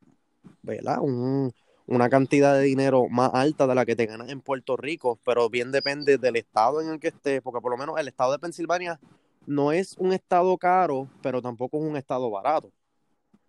[0.62, 0.98] ¿verdad?
[1.00, 1.52] Un-
[1.86, 5.48] una cantidad de dinero más alta de la que te ganas en Puerto Rico, pero
[5.48, 8.38] bien depende del estado en el que estés, porque por lo menos el estado de
[8.40, 8.98] Pensilvania
[9.46, 12.72] no es un estado caro, pero tampoco es un estado barato.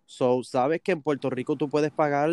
[0.06, 2.30] So, sabes que en Puerto Rico tú puedes pagar,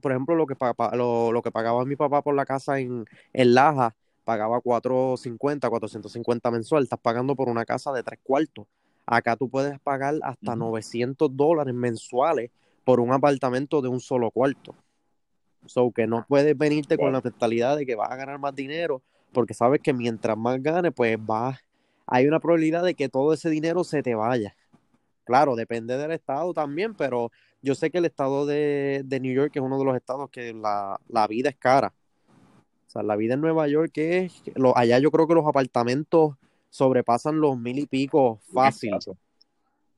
[0.00, 0.54] por ejemplo, lo que,
[0.92, 6.50] lo, lo que pagaba mi papá por la casa en, en Laja, pagaba 450, 450
[6.50, 8.66] mensual, estás pagando por una casa de tres cuartos.
[9.06, 10.60] Acá tú puedes pagar hasta Ujú.
[10.60, 12.50] 900 dólares mensuales
[12.84, 14.74] por un apartamento de un solo cuarto.
[15.66, 19.02] So, que no puedes venirte con la mentalidad de que vas a ganar más dinero,
[19.32, 21.58] porque sabes que mientras más ganes, pues vas,
[22.06, 24.54] hay una probabilidad de que todo ese dinero se te vaya.
[25.24, 29.52] Claro, depende del estado también, pero yo sé que el estado de, de New York
[29.54, 31.94] es uno de los estados que la, la vida es cara.
[32.86, 36.34] O sea, la vida en Nueva York es, lo, allá yo creo que los apartamentos
[36.68, 38.92] sobrepasan los mil y pico fácil.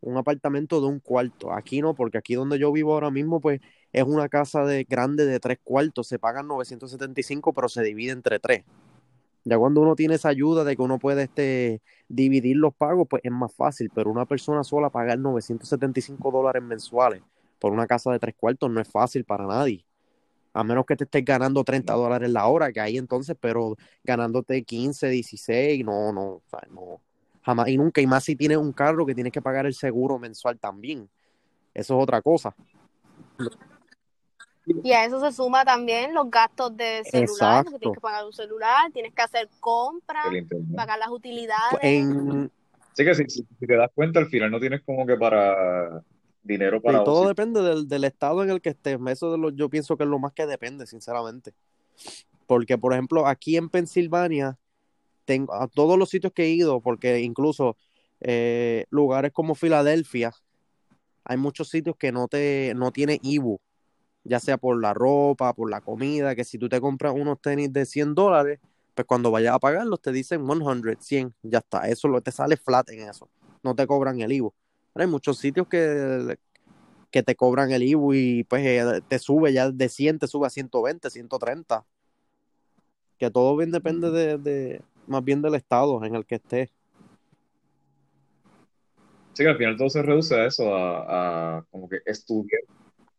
[0.07, 1.53] Un apartamento de un cuarto.
[1.53, 3.61] Aquí no, porque aquí donde yo vivo ahora mismo, pues
[3.93, 6.07] es una casa de grande de tres cuartos.
[6.07, 8.65] Se pagan 975, pero se divide entre tres.
[9.45, 13.23] Ya cuando uno tiene esa ayuda de que uno puede este, dividir los pagos, pues
[13.25, 13.91] es más fácil.
[13.95, 17.23] Pero una persona sola pagar 975 dólares mensuales
[17.59, 19.85] por una casa de tres cuartos no es fácil para nadie.
[20.53, 21.99] A menos que te estés ganando 30 No.
[22.01, 27.01] dólares la hora, que ahí entonces, pero ganándote 15, 16, no, no, o sea, no,
[27.47, 28.01] jamás y nunca.
[28.01, 31.09] Y más si tienes un carro que tienes que pagar el seguro mensual también.
[31.73, 32.55] Eso es otra cosa.
[34.83, 37.79] Y a eso se suma también los gastos de celular, porque Exacto.
[37.79, 40.25] tienes que pagar un celular, tienes que hacer compras,
[40.75, 41.79] pagar las utilidades.
[41.83, 42.51] en,
[42.93, 46.03] Así que si, si- si te das cuenta, al final no tienes como que para
[46.43, 47.29] dinero para todo ocio.
[47.29, 48.99] depende del, del estado en el que estés.
[49.07, 51.53] Eso de lo, yo pienso que es lo más que depende, sinceramente.
[52.47, 54.57] Porque, por ejemplo, aquí en Pensilvania,
[55.27, 57.77] tengo a todos los sitios que he ido, porque incluso
[58.21, 60.33] eh, lugares como Filadelfia,
[61.25, 63.61] hay muchos sitios que no te no tiene IBU,
[64.25, 67.73] ya sea por la ropa, por la comida, que si tú te compras unos tenis
[67.73, 68.61] de 100 dólares,
[68.95, 72.57] pues cuando vayas a pagarlos te dicen 100, 100, ya está, eso lo te sale
[72.57, 73.29] flat en eso,
[73.63, 74.55] no te cobran el IBU.
[74.95, 76.39] Pero hay muchos sitios que,
[77.11, 80.47] que te cobran el IBU y pues eh, te sube ya de 100, te sube
[80.47, 81.85] a 120, 130.
[83.19, 86.71] Que todo bien depende de, de más bien del estado en el que estés.
[89.33, 92.61] Sí, que al final todo se reduce a eso, a, a como que estudiar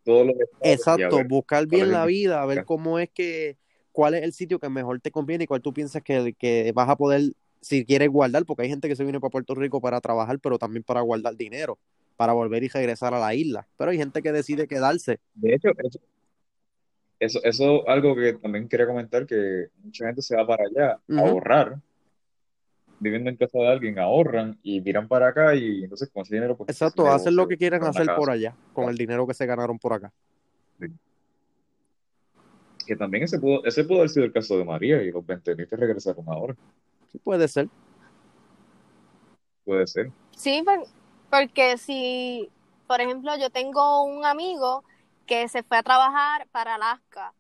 [0.02, 3.58] estados y a Exacto, buscar bien la vida, a ver cómo es que,
[3.92, 6.90] cuál es el sitio que mejor te conviene y cuál tú piensas que, que vas
[6.90, 10.02] a poder, si quieres guardar, porque hay gente que se viene para Puerto Rico para
[10.02, 11.78] trabajar, pero también para guardar dinero,
[12.16, 13.68] para volver y regresar a la isla.
[13.78, 15.20] Pero hay gente que decide quedarse.
[15.36, 15.70] De hecho,
[17.20, 21.00] eso, eso, eso algo que también quería comentar, que mucha gente se va para allá
[21.18, 21.78] a ahorrar,
[23.00, 26.56] viviendo en casa de alguien, ahorran y miran para acá y entonces con ese dinero
[26.58, 29.78] pues Exacto, hacen lo que quieran hacer por allá, con el dinero que se ganaron
[29.80, 30.12] por acá.
[32.86, 35.56] Que también ese pudo, ese pudo haber sido el caso de María y los 20
[35.56, 36.56] mil que regresaron ahora.
[37.12, 37.68] Sí, puede ser.
[39.66, 40.10] Puede ser.
[40.36, 40.88] Sí, por-
[41.30, 42.50] porque si,
[42.88, 44.86] por ejemplo, yo tengo un amigo
[45.28, 47.34] que se fue a trabajar para Alaska.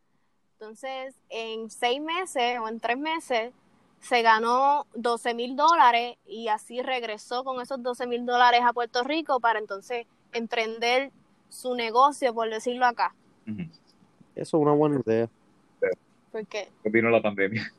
[0.54, 3.54] Entonces, en seis meses o en tres meses,
[4.00, 9.04] se ganó 12 mil dólares y así regresó con esos 12 mil dólares a Puerto
[9.04, 11.12] Rico para entonces emprender
[11.50, 13.15] su negocio, por decirlo acá.
[13.45, 13.69] Eso
[14.36, 15.30] es una buena idea.
[16.32, 17.71] Porque Pues vino la pandemia.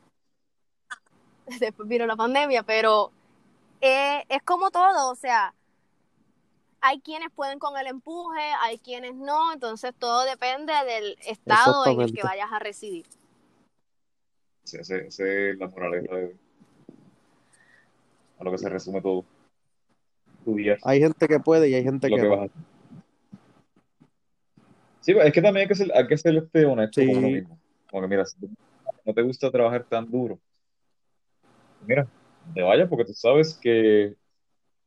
[1.60, 3.12] después vino la pandemia, pero
[3.80, 5.54] eh, es como todo, o sea,
[6.88, 12.00] hay quienes pueden con el empuje, hay quienes no, entonces todo depende del estado en
[12.00, 13.04] el que vayas a residir.
[14.64, 16.36] Esa ese, ese es la moraleja de,
[18.38, 19.24] a lo que se resume todo.
[20.82, 22.36] Hay gente que puede y hay gente lo que que no.
[22.36, 22.62] vas a hacer.
[25.00, 27.32] Sí, es que también hay que ser, hay que ser este honesto con uno Sí,
[27.34, 27.58] mismo.
[27.90, 28.48] Como que mira, si tú
[29.04, 30.38] no te gusta trabajar tan duro,
[31.86, 32.06] mira,
[32.54, 34.16] te vayas porque tú sabes que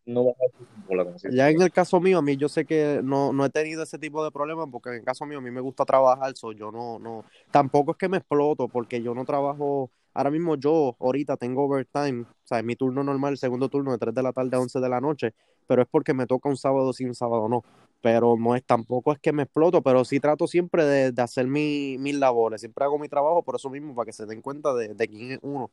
[0.06, 2.50] no vas a hacer bola, como se Ya en el caso mío, a mí yo
[2.50, 5.40] sé que no, no he tenido ese tipo de problemas porque en el caso mío
[5.40, 9.02] a mí me gusta trabajar, so yo no, no, tampoco es que me exploto porque
[9.02, 13.34] yo no trabajo, ahora mismo yo ahorita tengo overtime, o sea, es mi turno normal,
[13.34, 15.34] el segundo turno de 3 de la tarde a 11 de la noche,
[15.68, 17.64] pero es porque me toca un sábado sí, un sábado no,
[18.02, 21.48] pero no es, tampoco es que me exploto, pero sí trato siempre de, de hacer
[21.48, 24.74] mi, mis labores, siempre hago mi trabajo por eso mismo, para que se den cuenta
[24.74, 25.70] de, de quién es uno.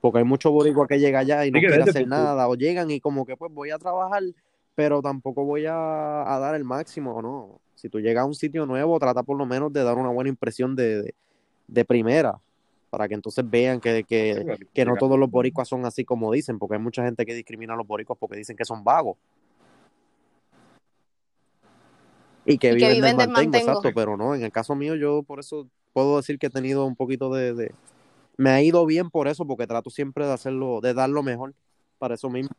[0.00, 2.48] Porque hay muchos boricuas que llega allá y no Sí, que quiere desde hacer nada,
[2.48, 4.22] o llegan y como que pues voy a trabajar,
[4.74, 7.60] pero tampoco voy a, a dar el máximo, ¿no?
[7.74, 10.30] Si tú llegas a un sitio nuevo, trata por lo menos de dar una buena
[10.30, 11.14] impresión de, de,
[11.68, 12.40] de primera,
[12.88, 16.58] para que entonces vean que, que, que no todos los boricuas son así como dicen,
[16.58, 19.16] porque hay mucha gente que discrimina a los boricuas porque dicen que son vagos.
[22.44, 23.58] Y que Y que viven, del mantengo, mantengo.
[23.58, 26.84] exacto, pero no, en el caso mío yo por eso puedo decir que he tenido
[26.86, 27.74] un poquito de, de-
[28.36, 31.54] Me ha ido bien por eso, porque trato siempre de hacerlo, de dar lo mejor,
[31.98, 32.50] para eso mismo,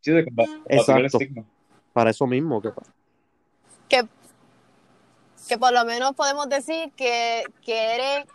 [0.00, 1.18] Sí, de combatir el Exacto.
[1.18, 1.44] estigma.
[1.92, 2.60] para eso mismo.
[2.62, 2.70] Que,
[3.88, 4.08] que,
[5.48, 8.26] que por lo menos podemos decir que, que eres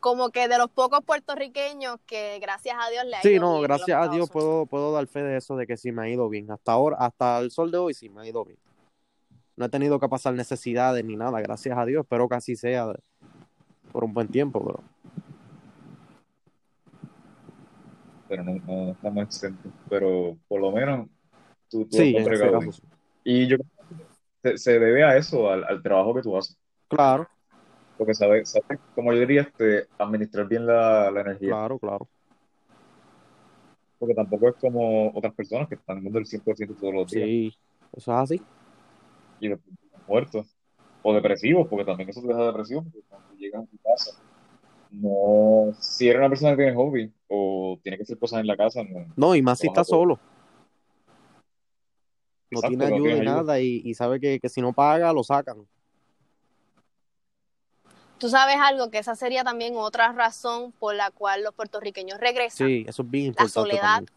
[0.00, 3.52] como que de los pocos puertorriqueños que gracias a Dios le ha sí, ido no,
[3.52, 5.92] bien en los gracias a Dios puedo, puedo dar fe de eso, de que sí
[5.92, 6.50] me ha ido bien.
[6.50, 8.58] Hasta ahora, hasta el sol de hoy sí me ha ido bien.
[9.56, 12.02] No he tenido que pasar necesidades ni nada, gracias a Dios.
[12.04, 12.92] Espero que así sea
[13.92, 14.82] por un buen tiempo, pero
[18.28, 19.72] pero no, no estamos exentos.
[19.88, 21.08] Pero por lo menos
[21.68, 22.82] tú, tú sí, has.
[23.22, 23.68] Y yo creo
[24.42, 26.56] que se, se debe a eso, al, al trabajo que tú haces.
[26.88, 27.28] Claro,
[27.96, 31.50] Porque sabes, sabes, como yo diría, este, administrar bien la, la energía.
[31.50, 32.08] claro, claro.
[33.98, 37.56] Porque tampoco es como otras personas que están dando el 100% todos los días Sí,
[37.96, 38.42] eso es así.
[39.44, 40.56] Y después están muertos.
[41.02, 42.82] O depresivos, porque también eso te deja depresivo.
[42.82, 44.10] Porque cuando llegas a tu casa,
[44.90, 45.74] no.
[45.78, 48.82] Si eres una persona que tiene hobby o tiene que hacer cosas en la casa,
[48.82, 49.06] no.
[49.16, 50.18] No, y más si No está solo,
[52.50, 53.42] no Exacto, tiene no ayuda y tienes ayuda.
[53.42, 55.66] nada, y, y sabe que, que si no paga, lo sacan.
[58.18, 62.68] Tú sabes algo, que esa sería también otra razón por la cual los puertorriqueños regresan.
[62.68, 63.96] Sí, eso es bien La soledad.
[63.96, 64.10] también.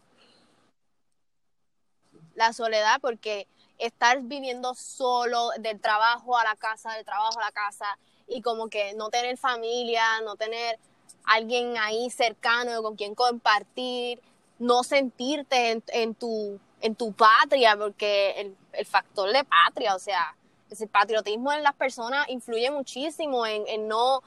[2.34, 3.48] La soledad, porque
[3.78, 8.68] estar viviendo solo del trabajo a la casa, del trabajo a la casa, y como
[8.68, 10.78] que no tener familia, no tener
[11.24, 14.20] alguien ahí cercano con quien compartir,
[14.58, 20.34] no sentirte en, tu, en tu patria, porque el, el factor de patria, o sea,
[20.70, 24.22] ese patriotismo en las personas influye muchísimo en, en no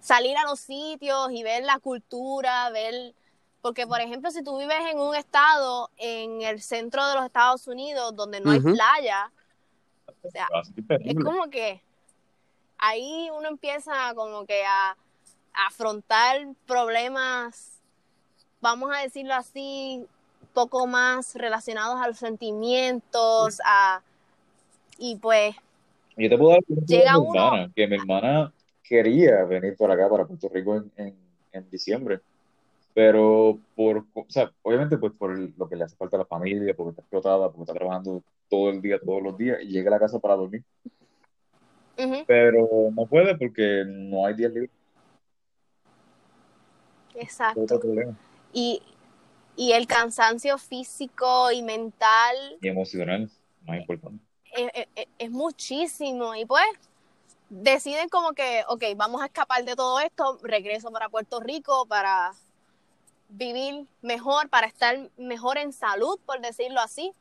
[0.00, 3.14] salir a los sitios y ver la cultura, ver
[3.66, 7.66] porque, por ejemplo, si tú vives en un estado en el centro de los Estados
[7.66, 9.32] Unidos donde no hay playa,
[10.22, 11.82] o sea, Va a sentir es como que
[12.78, 17.80] ahí uno empieza como que a, a afrontar problemas,
[18.60, 20.06] vamos a decirlo así,
[20.54, 24.00] poco más relacionados a los sentimientos, a
[24.96, 25.56] y pues
[26.16, 28.52] Yo te puedo dar un ejemplo de llega mi uno hermana, que mi hermana
[28.84, 31.16] quería venir por acá, para Puerto Rico, en, en,
[31.50, 32.20] en diciembre,
[32.96, 36.26] pero por, o sea, obviamente pues por el- lo que le hace falta a la
[36.26, 39.90] familia, porque está explotada, porque está trabajando todo el día, todos los días, y llega
[39.90, 40.64] a la casa para dormir,
[42.26, 44.70] pero no puede porque no hay días libres,
[47.54, 47.80] otro exacto.
[47.80, 48.16] problema,
[48.52, 48.82] Y,
[49.56, 53.30] y el cansancio físico y mental y emocional,
[53.62, 54.24] más importante.
[54.52, 56.34] es, es- es muchísimo.
[56.34, 56.64] Y pues
[57.50, 62.32] deciden como que, ok, vamos a escapar de todo esto, regreso para Puerto Rico para
[63.28, 67.12] vivir mejor, para estar mejor en salud, por decirlo así.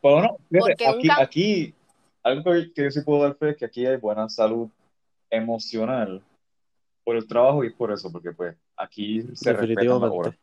[0.00, 1.74] Pero no, fíjate, Porque un aquí, aquí,
[2.22, 4.68] algo que, yo sí puedo dar fe es que aquí hay buena salud
[5.30, 6.22] emocional
[7.04, 10.34] por el trabajo y por eso, porque pues aquí se horas de trabajo.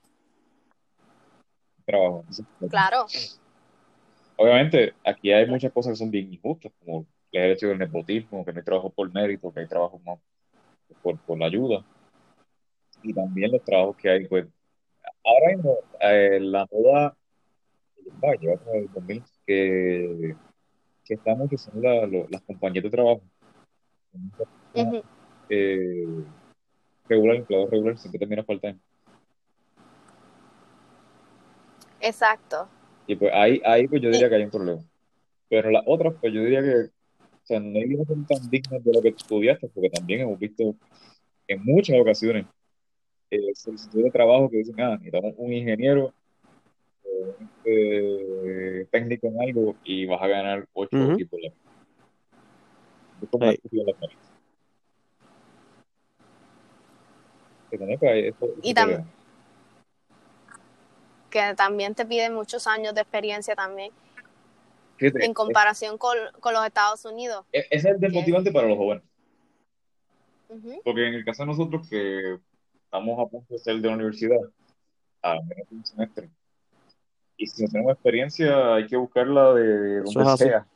[2.69, 3.07] Claro,
[4.35, 8.53] obviamente, aquí hay muchas cosas que son bien injustas, como el hecho del nepotismo, que
[8.53, 10.19] no hay trabajo por mérito, que hay trabajo más
[11.01, 11.83] por, por la ayuda,
[13.01, 14.45] y también los trabajos que hay, pues,
[15.23, 17.15] ahora mismo, eh, la moda,
[18.23, 20.35] va, lleva como el 2000, que,
[21.05, 23.21] que está mucho son la- lo- las compañías de trabajo.
[25.49, 26.05] Eh,
[27.07, 28.81] regular, empleado regular, siempre termina faltando.
[32.01, 32.67] exacto.
[33.07, 34.81] Y pues ahí, ahí pues yo diría que hay un problema.
[35.49, 36.89] Pero las otras, pues yo diría que, o
[37.43, 40.75] sea, no hay que ser tan dignas de lo que estudiaste, porque también hemos visto
[41.47, 42.45] en muchas ocasiones
[43.31, 46.13] eh, solicitudes de trabajo que dicen, ah, necesitamos un ingeniero
[47.03, 51.17] un eh, técnico en algo y vas a ganar ocho Ujú.
[51.17, 51.49] tipos la
[53.21, 53.55] Es como una Hey.
[53.63, 53.93] estúpida la
[57.77, 57.99] también,
[58.39, 59.05] pues, Y eso tam- problema.
[61.29, 63.91] que también te piden muchos años de experiencia también.
[64.99, 67.45] En comparación con, con los Estados Unidos.
[67.51, 69.03] es- ese es el desmotivante para los jóvenes.
[70.83, 72.39] Porque en el caso de nosotros que
[72.89, 74.39] estamos a punto de salir de la universidad,
[75.21, 76.29] a menos de un semestre,
[77.37, 80.43] y si no tenemos experiencia, hay que buscarla de donde así.
[80.45, 80.67] sea.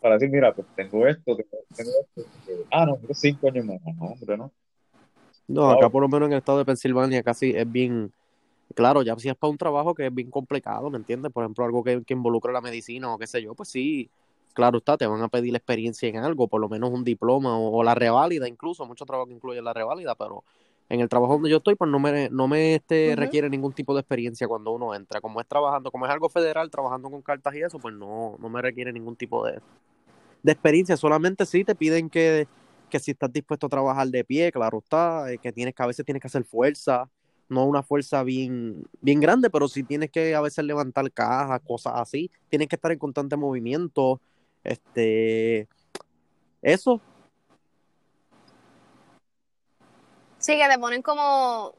[0.00, 2.30] Para decir, mira, pues tengo esto, tengo, tengo esto.
[2.70, 3.80] Ah, no, tengo cinco años más.
[3.84, 4.52] No, hombre, no.
[5.48, 8.12] No, acá por lo menos en el estado de Pensilvania casi es bien,
[8.74, 11.32] claro, ya si es para un trabajo que es bien complicado, ¿me entiendes?
[11.32, 14.08] Por ejemplo, algo que, que involucre la medicina o qué sé yo, pues sí,
[14.54, 17.78] claro está, te van a pedir experiencia en algo, por lo menos un diploma o,
[17.78, 20.44] o la reválida incluso, muchos trabajos que incluyen la reválida, pero
[20.88, 23.94] en el trabajo donde yo estoy, pues no me, no me este, requiere ningún tipo
[23.94, 25.20] de experiencia cuando uno entra.
[25.20, 28.48] Como es trabajando, como es algo federal, trabajando con cartas y eso, pues no, no
[28.48, 29.60] me requiere ningún tipo de,
[30.42, 30.96] de experiencia.
[30.96, 32.46] Solamente sí te piden que,
[32.90, 35.86] que si estás dispuesto a trabajar de pie, claro está, eh, que tienes que a
[35.86, 37.08] veces tienes que hacer fuerza,
[37.48, 41.94] no una fuerza bien, bien grande, pero sí tienes que a veces levantar cajas, cosas
[41.96, 42.30] así.
[42.50, 44.20] Tienes que estar en constante movimiento.
[44.64, 45.68] Este,
[46.62, 47.00] eso,
[50.44, 51.72] Sí, que te ponen como,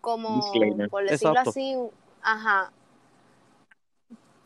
[0.00, 0.88] como, Disclaimer.
[0.88, 1.50] por decirlo Exacto.
[1.50, 1.76] así,
[2.22, 2.72] ajá.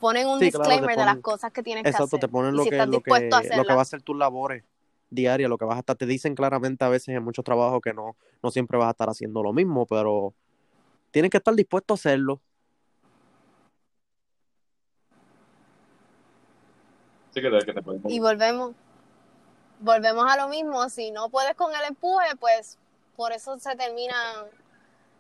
[0.01, 2.21] Ponen un Sí, claro, te disclaimer de las cosas que tienes Exacto, que hacer.
[2.29, 4.17] te ponen lo si que, lo que, dispuesto a lo que va a ser tus
[4.17, 4.65] labores
[5.09, 7.95] diarias, lo que vas a estar, te dicen claramente a veces en muchos trabajos que
[7.95, 10.35] no, no siempre vas a estar haciendo lo mismo, pero
[11.13, 12.41] tienes que estar dispuesto a hacerlo.
[17.33, 18.75] Sí, que te, que te pueden Y volvemos,
[19.81, 20.89] volvemos a lo mismo.
[20.89, 22.79] Si no puedes con el empuje, pues
[23.17, 24.15] por eso se termina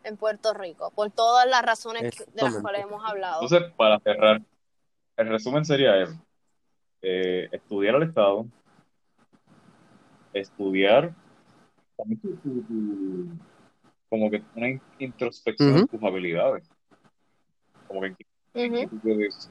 [0.02, 3.42] en Puerto Rico, por todas las razones que- de las cuales hemos hablado.
[3.42, 4.40] Entonces, para cerrar,
[5.16, 6.18] el resumen sería eso.
[7.02, 8.46] Eh, estudiar al Estado,
[10.32, 11.14] estudiar
[11.96, 13.28] también tu- tu- tu-
[14.08, 16.68] como que una in- introspección de tus habilidades.
[17.86, 18.16] Como que
[18.88, 19.50] tú puedes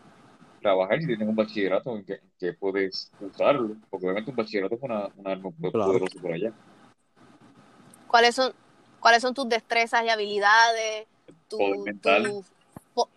[0.60, 4.76] trabajar si tienes un bachillerato, en que, en que puedes usarlo, porque obviamente un bachillerato
[4.76, 5.86] es una, una arma Claro.
[5.88, 6.51] poderosa por allá.
[8.07, 8.51] ¿Cuáles son,
[8.99, 11.07] cuáles son tus destrezas y habilidades?
[11.47, 12.24] Tu, Poder mental.
[12.24, 12.43] tu-
[12.95, 13.10] fo-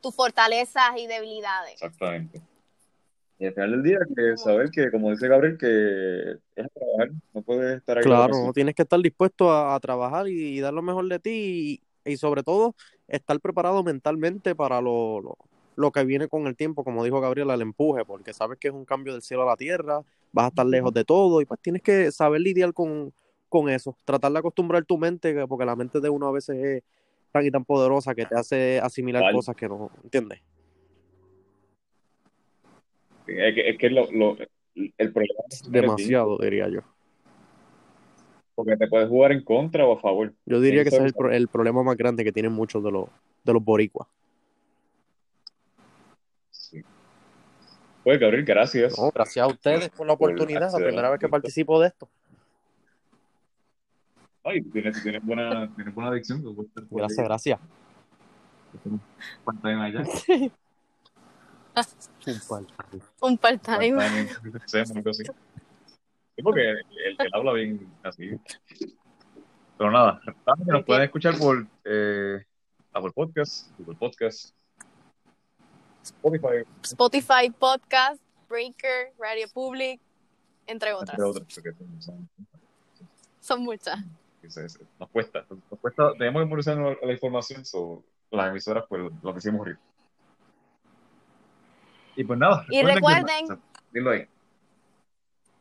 [0.00, 1.74] tus fortalezas y debilidades.
[1.74, 2.40] Exactamente.
[3.38, 7.10] Y al final del día, que saber que, como dice Gabriel, que es a trabajar,
[7.32, 10.74] no puedes estar ahí Claro, tienes que estar dispuesto a, a trabajar y, y dar
[10.74, 12.74] lo mejor de ti y, y sobre todo
[13.06, 15.38] estar preparado mentalmente para lo, lo,
[15.78, 18.74] lo que viene con el tiempo, como dijo Gabriel, el empuje, porque sabes que es
[18.74, 20.00] un cambio del cielo a la tierra,
[20.32, 23.12] vas a estar lejos de todo y pues tienes que saber lidiar con,
[23.48, 26.56] con eso, tratar de acostumbrar tu mente, que- porque la mente de uno a veces
[26.56, 26.82] es
[27.30, 29.36] tan y tan poderosa que te hace asimilar Vale.
[29.36, 30.40] cosas que no, ¿entiendes?
[33.28, 34.36] Es que, es que lo, lo-
[34.74, 36.80] el problema es Demasiado, diría yo.
[38.56, 40.32] porque te puedes jugar en contra o a favor.
[40.44, 43.04] Yo diría que ese es el, el problema más grande que tienen muchos de los,
[43.44, 44.08] de los boricuas.
[46.50, 46.82] Sí.
[48.08, 48.96] Pues Gabriel, gracias.
[48.96, 52.08] No, gracias a ustedes por la Por oportunidad, la primera vez que participo de esto.
[54.42, 56.42] Ay, tienes, tienes buena, tienes buena adicción.
[56.90, 57.60] Gracias, gracias.
[59.44, 60.04] part-time allá,
[63.20, 63.92] Un part-time.
[63.92, 64.32] Un part-time.
[66.34, 66.86] Sí, porque él,
[67.18, 68.40] él habla bien así.
[69.76, 70.18] Pero nada,
[70.64, 72.42] nos pueden escuchar por eh,
[72.94, 74.57] Apple Podcast, Google Podcast,
[76.16, 80.00] Spotify, Spotify Podcast, Breaker, Radio Public,
[80.66, 81.10] entre otras.
[81.10, 81.46] entre otras.
[81.54, 81.72] porque
[83.40, 83.98] son- muchas.
[84.98, 89.32] nos cuesta, nos cuesta, tenemos que memorizar la, la información sobre las emisoras, pues lo
[89.32, 89.78] que hicimos rir.
[92.16, 93.60] Y pues nada, Y que- recuerden-
[93.92, 94.26] dilo ahí.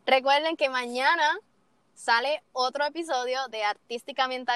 [0.05, 1.37] Recuerden que mañana
[1.93, 4.51] sale otro episodio de Artísticamente.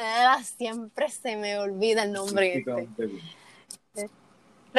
[0.00, 2.88] Ah, siempre se me olvida el nombre este.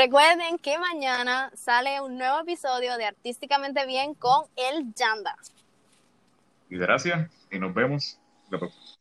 [0.01, 5.35] Recuerden que mañana sale un nuevo episodio de Artísticamente Bien con el Yanda.
[6.69, 8.17] Y gracias, y nos vemos
[8.49, 8.98] la próxima.